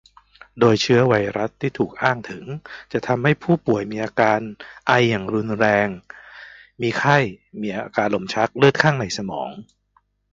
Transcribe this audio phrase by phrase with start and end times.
[0.59, 2.45] โดยเชื้อไวรัสที่ถูกอ้างถึง
[2.93, 4.39] จะทำให้ผู้ป่วยมีอาการ
[4.87, 5.87] ไออย่างรุนแรง
[6.81, 7.17] มีไข้
[7.61, 9.49] มีอาการลมชัก เลือดคั่งในสมอง